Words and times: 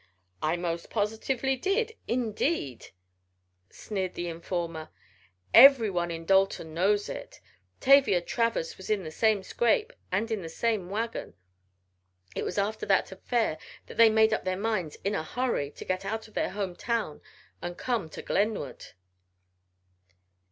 "I 0.41 0.57
most 0.57 0.89
positively 0.89 1.55
did. 1.55 1.91
Indeed!" 2.07 2.87
sneered 3.69 4.15
the 4.15 4.29
informer, 4.29 4.89
"every 5.53 5.91
one 5.91 6.09
in 6.09 6.25
Dalton 6.25 6.73
knows 6.73 7.07
it. 7.07 7.39
Tavia 7.79 8.19
Travers 8.19 8.77
was 8.77 8.89
in 8.89 9.03
the 9.03 9.11
same 9.11 9.43
scrape, 9.43 9.93
and 10.11 10.31
in 10.31 10.41
the 10.41 10.49
same 10.49 10.89
wagon. 10.89 11.35
It 12.35 12.43
was 12.43 12.57
after 12.57 12.87
that 12.87 13.11
affair 13.11 13.59
that 13.85 13.97
they 13.97 14.09
made 14.09 14.33
up 14.33 14.43
their 14.43 14.57
minds, 14.57 14.97
in 15.03 15.13
a 15.13 15.21
hurry, 15.21 15.69
to 15.69 15.85
get 15.85 16.03
out 16.03 16.27
of 16.27 16.33
their 16.33 16.49
home 16.49 16.75
town 16.75 17.21
and 17.61 17.77
come 17.77 18.09
to 18.09 18.23
Glenwood!" 18.23 18.93